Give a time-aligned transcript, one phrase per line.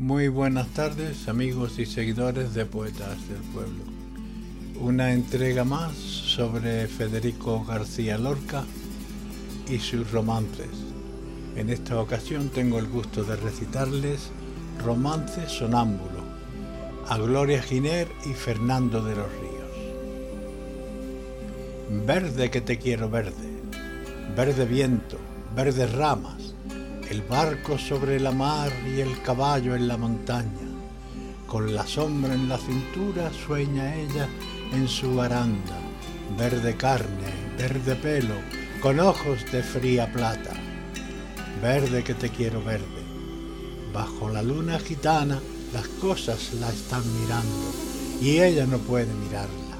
[0.00, 3.84] Muy buenas tardes amigos y seguidores de Poetas del Pueblo.
[4.80, 8.64] Una entrega más sobre Federico García Lorca
[9.68, 10.70] y sus romances.
[11.54, 14.30] En esta ocasión tengo el gusto de recitarles
[14.82, 16.24] Romance Sonámbulo
[17.06, 19.52] a Gloria Giner y Fernando de los Ríos.
[22.06, 23.60] Verde que te quiero verde,
[24.34, 25.18] verde viento,
[25.54, 26.54] verdes ramas,
[27.10, 30.68] el barco sobre la mar y el caballo en la montaña.
[31.44, 34.28] Con la sombra en la cintura sueña ella
[34.72, 35.76] en su baranda,
[36.38, 38.36] verde carne, verde pelo,
[38.80, 40.52] con ojos de fría plata.
[41.60, 43.02] Verde que te quiero verde.
[43.92, 45.40] Bajo la luna gitana
[45.74, 47.72] las cosas la están mirando
[48.22, 49.76] y ella no puede mirarla.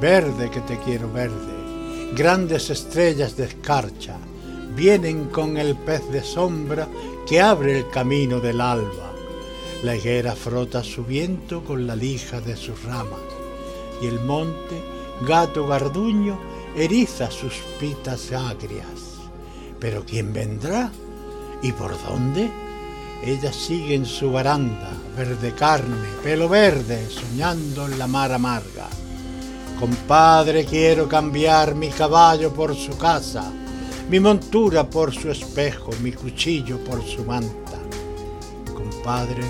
[0.00, 2.12] Verde que te quiero verde.
[2.14, 4.16] Grandes estrellas de escarcha
[4.74, 6.88] vienen con el pez de sombra
[7.26, 9.12] que abre el camino del alba.
[9.82, 13.20] La higuera frota su viento con la lija de sus ramas,
[14.02, 14.82] y el monte,
[15.26, 16.38] gato garduño,
[16.76, 19.18] eriza sus pitas agrias.
[19.78, 20.90] Pero ¿quién vendrá?
[21.62, 22.50] ¿Y por dónde?
[23.24, 28.88] Ella sigue en su baranda, verde carne, pelo verde, soñando en la mar amarga.
[29.78, 33.52] Compadre, quiero cambiar mi caballo por su casa
[34.10, 37.78] mi montura por su espejo, mi cuchillo por su manta.
[38.74, 39.44] Compadre,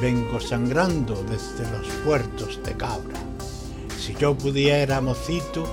[0.00, 3.18] vengo sangrando desde los puertos de Cabra.
[4.00, 5.66] Si yo pudiera, mocito,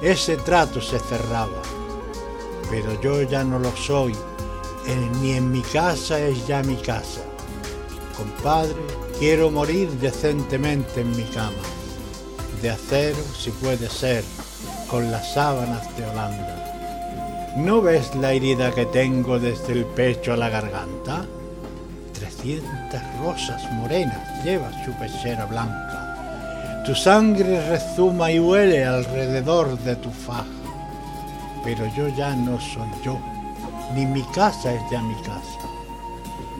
[0.00, 1.60] ese trato se cerraba.
[2.70, 4.14] Pero yo ya no lo soy,
[5.20, 7.22] ni en mi casa es ya mi casa.
[8.16, 8.76] Compadre,
[9.18, 11.64] quiero morir decentemente en mi cama,
[12.62, 14.22] de acero si puede ser,
[14.88, 16.61] con las sábanas de Holanda.
[17.56, 21.26] ¿No ves la herida que tengo desde el pecho a la garganta?
[22.14, 26.82] Trescientas rosas morenas lleva su pechera blanca.
[26.86, 30.46] Tu sangre rezuma y huele alrededor de tu faja.
[31.62, 33.18] Pero yo ya no soy yo,
[33.94, 35.60] ni mi casa es ya mi casa.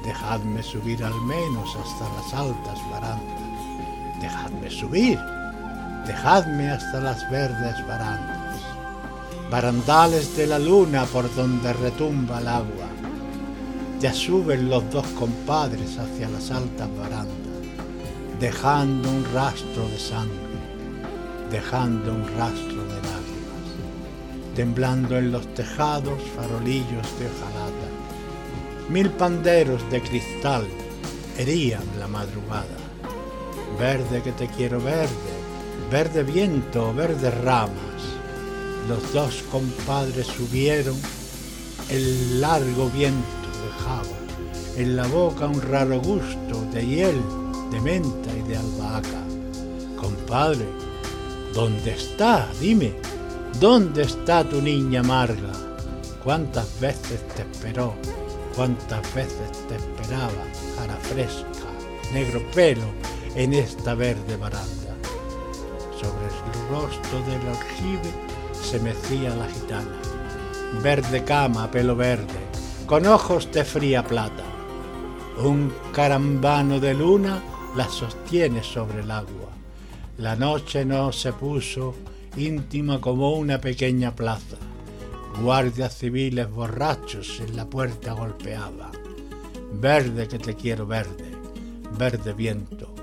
[0.04, 4.20] Dejadme subir al menos hasta las altas barandas.
[4.20, 5.18] Dejadme subir.
[6.06, 8.41] Dejadme hasta las verdes barandas
[9.52, 12.88] barandales de la luna por donde retumba el agua.
[14.00, 17.60] Ya suben los dos compadres hacia las altas barandas,
[18.40, 20.56] dejando un rastro de sangre,
[21.50, 23.66] dejando un rastro de lágrimas,
[24.56, 27.88] temblando en los tejados farolillos de hojalata.
[28.88, 30.66] Mil panderos de cristal
[31.36, 32.78] herían la madrugada.
[33.78, 35.34] Verde que te quiero verde,
[35.90, 37.91] verde viento, verde ramas
[38.88, 40.96] los dos compadres subieron,
[41.88, 43.26] el largo viento
[43.64, 44.22] dejaba
[44.76, 47.20] en la boca un raro gusto de hiel,
[47.70, 49.22] de menta y de albahaca.
[49.96, 50.66] Compadre,
[51.52, 52.48] ¿dónde está?
[52.60, 52.94] Dime,
[53.60, 55.52] ¿dónde está tu niña amarga?
[56.24, 57.94] ¿Cuántas veces te esperó?
[58.56, 60.44] ¿Cuántas veces te esperaba,
[60.76, 61.68] cara fresca,
[62.12, 62.86] negro pelo,
[63.34, 64.94] en esta verde baranda?
[65.92, 69.98] Sobre el rostro del aljibe se mecía la gitana.
[70.82, 72.40] Verde cama, pelo verde,
[72.86, 74.44] con ojos de fría plata.
[75.44, 77.42] Un carambano de luna
[77.76, 79.50] la sostiene sobre el agua.
[80.18, 81.94] La noche no se puso
[82.36, 84.56] íntima como una pequeña plaza.
[85.42, 88.92] Guardias civiles borrachos en la puerta golpeaban.
[89.72, 91.32] Verde que te quiero verde,
[91.98, 92.94] verde viento,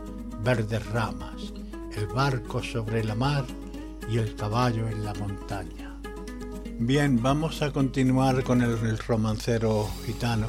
[0.44, 1.53] verdes ramas,
[1.96, 3.46] el barco sobre la mar
[4.09, 5.96] y el caballo en la montaña.
[6.80, 10.47] Bien, vamos a continuar con el, romancero gitano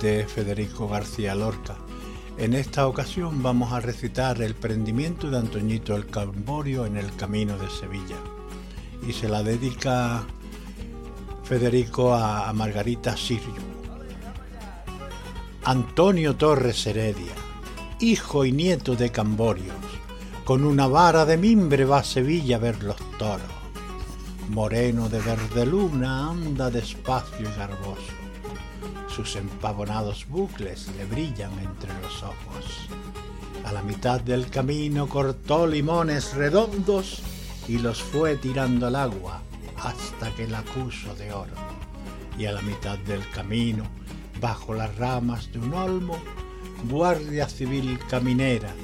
[0.00, 1.76] de Federico García Lorca.
[2.38, 7.58] En esta ocasión vamos a recitar el prendimiento de Antoñito el Camborio en el camino
[7.58, 8.16] de Sevilla.
[9.06, 10.24] Y se la dedica
[11.42, 13.70] Federico a, Margarita Sirio.
[15.64, 17.34] Antonio Torres Heredia,
[17.98, 19.74] hijo y nieto de Camborios,
[20.50, 23.46] con una vara de mimbre va a Sevilla a ver los toros.
[24.48, 28.14] Moreno de verde luna anda despacio y garboso.
[29.06, 32.88] Sus empavonados bucles le brillan entre los ojos.
[33.64, 37.22] A la mitad del camino cortó limones redondos
[37.68, 39.42] y los fue tirando al agua
[39.76, 41.54] hasta que la puso de oro.
[42.36, 43.84] Y a la mitad del camino,
[44.40, 46.18] bajo las ramas de un olmo,
[46.88, 48.74] guardia civil caminera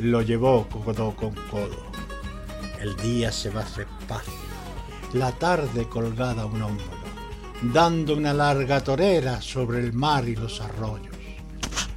[0.00, 1.86] lo llevó codo con codo.
[2.80, 4.32] El día se va despacio,
[5.14, 6.84] la tarde colgada a un hombro,
[7.62, 11.14] dando una larga torera sobre el mar y los arroyos.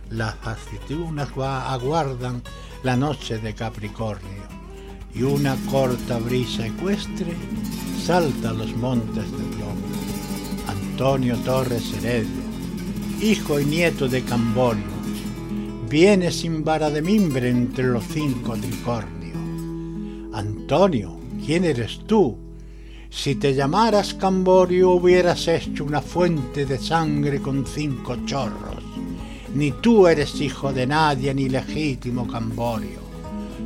[0.09, 2.41] las aceitunas aguardan
[2.83, 4.43] la noche de Capricornio
[5.13, 7.35] y una corta brisa ecuestre
[8.03, 9.87] salta a los montes de plomo.
[10.67, 12.43] Antonio Torres Heredia,
[13.21, 14.98] hijo y nieto de Camborio,
[15.89, 19.35] viene sin vara de mimbre entre los cinco tricornios.
[20.33, 22.37] Antonio, ¿quién eres tú?
[23.09, 28.83] Si te llamaras Camborio hubieras hecho una fuente de sangre con cinco chorros.
[29.55, 32.99] Ni tú eres hijo de nadie ni legítimo Camborio.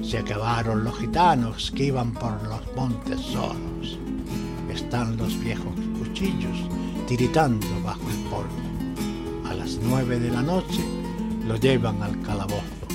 [0.01, 3.99] Se acabaron los gitanos que iban por los montes solos.
[4.73, 6.57] Están los viejos cuchillos
[7.05, 9.49] tiritando bajo el polvo.
[9.49, 11.02] A las nueve de la noche
[11.47, 12.87] lo llevan al calabozo,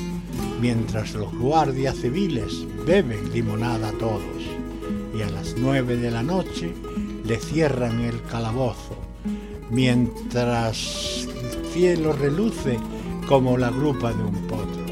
[0.61, 4.23] mientras los guardias civiles beben limonada todos
[5.17, 6.73] y a las nueve de la noche
[7.25, 8.97] le cierran el calabozo,
[9.71, 12.79] mientras el cielo reluce
[13.29, 14.89] como la grupa de un potro.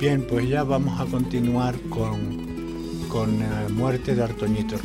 [0.00, 2.18] Bien, pues ya vamos a continuar con,
[3.08, 4.80] con la eh, muerte de Artoñito el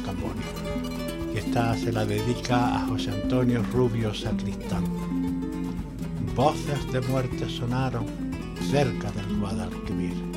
[1.32, 5.15] que esta se la dedica a José Antonio Rubio Sacristán.
[6.36, 8.06] Voces de muerte sonaron
[8.70, 10.36] cerca del Guadalquivir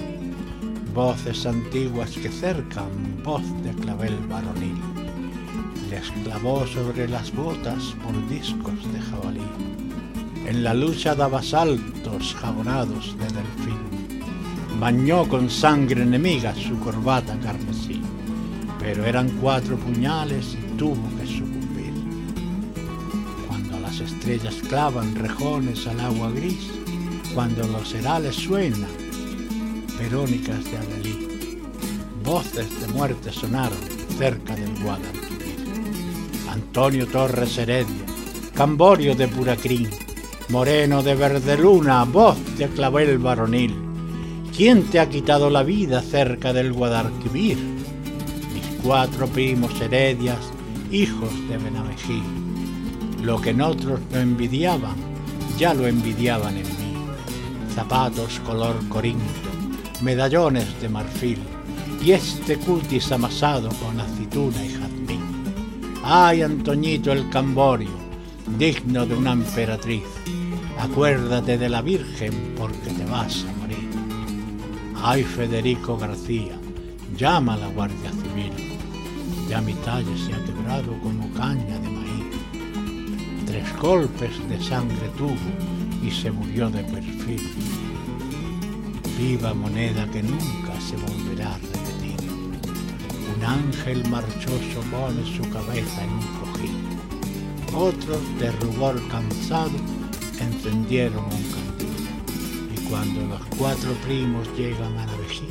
[0.99, 4.77] voces antiguas que cercan voz de clavel varonil.
[5.89, 7.95] Les clavó sobre las botas
[8.29, 9.49] discos de jabalí.
[10.45, 14.21] En la lucha daba saltos jabonados de delfín.
[14.81, 18.03] Bañó con sangre enemiga su corbata carmesí.
[18.81, 21.48] Pero eran cuatro puñales y tuvo que sucumbir.
[24.01, 26.71] Estrellas clavan rejones al agua gris,
[27.35, 28.89] cuando los herales suenan
[29.99, 31.29] verónicas de Adelí.
[32.25, 33.79] Voces de muerte sonaron
[34.17, 35.57] cerca del Guadalquivir.
[36.51, 38.05] Antonio Torres Heredia,
[38.55, 39.91] Camborio de Puracrín,
[40.49, 43.75] Moreno de Verde Luna, voz de clavel varonil.
[44.57, 47.57] ¿Quién te ha quitado la vida cerca del Guadalquivir?
[47.57, 50.51] Mis cuatro primos Heredias,
[50.91, 52.48] hijos de Benamejí.
[53.23, 54.97] Lo que en otros no envidiaban,
[55.59, 56.95] ya lo envidiaban en mí.
[57.75, 59.51] Zapatos color corinto,
[60.03, 61.39] medallones de marfil
[62.03, 65.21] y este cutis amasado con aceituna y jazmín.
[66.05, 67.91] ¡Ay, Antoñito el Camborio,
[68.57, 70.05] digno de una emperatriz!
[70.79, 73.91] Acuérdate de la Virgen porque te vas a morir.
[75.03, 76.57] ¡Ay, Federico García,
[77.17, 78.53] llama a la Guardia Civil!
[79.49, 81.88] Ya mi talle se ha quebrado como caña de.
[83.49, 85.35] Tres golpes de sangre tuvo
[86.03, 87.41] y se murió de perfil
[89.19, 92.31] viva moneda que nunca se volverá a repetir.
[93.35, 96.99] Un ángel marchoso pone su cabeza en un cojín.
[97.75, 99.77] Otros, de rubor cansado,
[100.39, 101.97] encendieron un candil.
[102.77, 105.49] Y cuando los cuatro primos llegan a la vejí,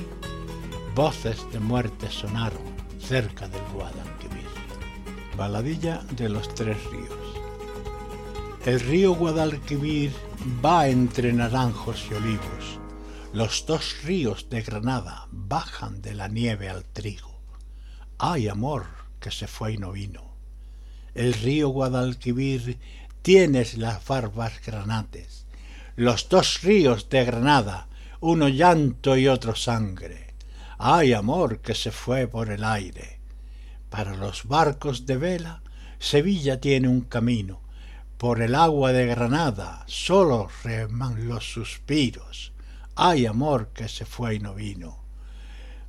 [0.96, 2.64] voces de muerte sonaron
[3.00, 4.48] cerca del Guadalquivir.
[5.36, 7.27] Baladilla de los tres ríos.
[8.68, 10.12] El río Guadalquivir
[10.64, 12.78] va entre naranjos y olivos
[13.38, 17.40] los dos ríos de Granada bajan de la nieve al trigo.
[18.18, 18.88] Ay, amor,
[19.20, 20.34] que se fue y no vino.
[21.14, 22.80] El río Guadalquivir
[23.22, 25.46] tienes las barbas granates.
[25.96, 27.90] Los dos ríos de Granada,
[28.22, 30.34] uno llanto y otro sangre.
[30.80, 33.20] Ay, amor, que se fue por el aire.
[33.90, 35.62] Para los barcos de vela,
[36.00, 37.67] Sevilla tiene un camino.
[38.18, 42.52] Por el agua de Granada solo reman los suspiros
[42.98, 44.98] ay amor que se fue y no vino.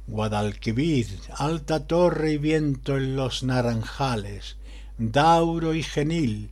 [0.06, 4.56] Guadalquivir, alta torre y viento en los naranjales,
[4.98, 6.50] Dauro y Genil,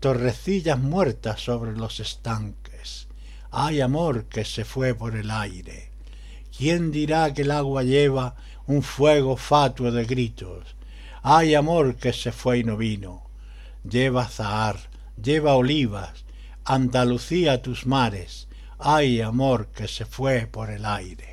[0.00, 3.06] torrecillas muertas sobre los estanques.
[3.50, 5.90] Ay amor que se fue por el aire.
[6.56, 8.34] ¿Quién dirá que el agua lleva
[8.66, 10.74] un fuego fatuo de gritos?
[11.22, 13.24] Ay amor que se fue y no vino.
[13.84, 14.78] Lleva zahar,
[15.22, 16.24] lleva olivas,
[16.64, 18.48] Andalucía tus mares,
[18.78, 21.28] ay amor que se fue por el aire.